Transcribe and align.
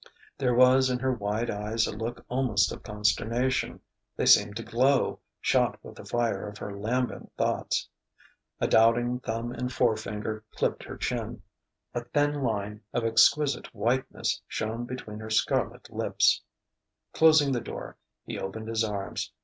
There 0.35 0.55
was 0.55 0.89
in 0.89 0.97
her 0.97 1.13
wide 1.13 1.51
eyes 1.51 1.85
a 1.85 1.91
look 1.95 2.25
almost 2.27 2.71
of 2.71 2.81
consternation; 2.81 3.81
they 4.15 4.25
seemed 4.25 4.55
to 4.57 4.63
glow, 4.63 5.19
shot 5.39 5.77
with 5.83 5.93
the 5.93 6.05
fire 6.05 6.47
of 6.49 6.57
her 6.57 6.75
lambent 6.75 7.31
thoughts. 7.37 7.87
A 8.59 8.67
doubting 8.67 9.19
thumb 9.19 9.51
and 9.51 9.71
forefinger 9.71 10.43
clipped 10.55 10.85
her 10.85 10.97
chin; 10.97 11.43
a 11.93 12.03
thin 12.03 12.41
line 12.41 12.81
of 12.93 13.03
exquisite 13.05 13.75
whiteness 13.75 14.41
shone 14.47 14.85
between 14.85 15.19
her 15.19 15.29
scarlet 15.29 15.87
lips. 15.93 16.41
Closing 17.13 17.51
the 17.51 17.61
door, 17.61 17.95
he 18.25 18.39
opened 18.39 18.69
his 18.69 18.83
arms. 18.83 19.31